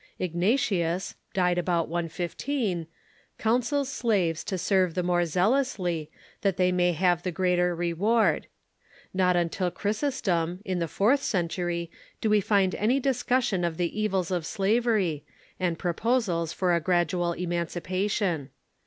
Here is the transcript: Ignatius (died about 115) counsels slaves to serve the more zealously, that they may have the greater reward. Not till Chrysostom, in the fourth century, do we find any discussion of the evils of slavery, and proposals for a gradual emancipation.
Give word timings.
Ignatius 0.17 1.13
(died 1.35 1.59
about 1.59 1.87
115) 1.87 2.87
counsels 3.37 3.87
slaves 3.87 4.43
to 4.45 4.57
serve 4.57 4.95
the 4.95 5.03
more 5.03 5.27
zealously, 5.27 6.09
that 6.41 6.57
they 6.57 6.71
may 6.71 6.93
have 6.93 7.21
the 7.21 7.31
greater 7.31 7.75
reward. 7.75 8.47
Not 9.13 9.33
till 9.51 9.69
Chrysostom, 9.69 10.59
in 10.65 10.79
the 10.79 10.87
fourth 10.87 11.21
century, 11.21 11.91
do 12.19 12.31
we 12.31 12.41
find 12.41 12.73
any 12.73 12.99
discussion 12.99 13.63
of 13.63 13.77
the 13.77 14.01
evils 14.01 14.31
of 14.31 14.43
slavery, 14.47 15.23
and 15.59 15.77
proposals 15.77 16.51
for 16.51 16.73
a 16.73 16.79
gradual 16.79 17.33
emancipation. 17.33 18.49